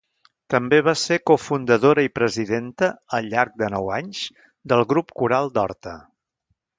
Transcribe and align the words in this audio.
També 0.51 0.77
va 0.85 0.93
ser 1.01 1.17
cofundadora 1.31 2.05
i 2.07 2.11
presidenta, 2.15 2.89
al 3.17 3.29
llarg 3.33 3.53
de 3.65 3.69
nou 3.77 3.91
anys, 4.01 4.23
del 4.73 4.85
Grup 4.95 5.15
Coral 5.21 5.53
d'Horta. 5.59 5.95